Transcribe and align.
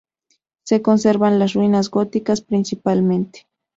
Se 0.63 0.81
conservan 0.81 1.37
las 1.37 1.53
ruinas 1.53 1.91
góticas 1.91 2.41
principalmente. 2.41 3.45